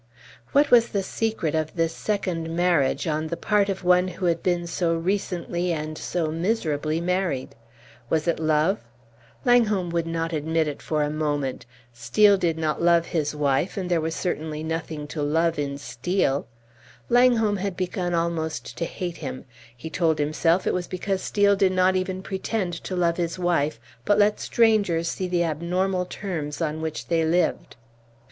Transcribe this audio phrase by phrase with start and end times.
[0.51, 4.41] What was the secret of this second marriage on the part of one who had
[4.41, 7.53] been so recently and so miserably married?
[8.09, 8.79] Was it love?
[9.45, 11.67] Langholm would not admit it for a moment.
[11.93, 16.47] Steel did not love his wife, and there was certainly nothing to love in Steel.
[17.07, 19.45] Langholm had begun almost to hate him;
[19.77, 23.79] he told himself it was because Steel did not even pretend to love his wife,
[24.03, 27.75] but let strangers see the abnormal terms on which they lived.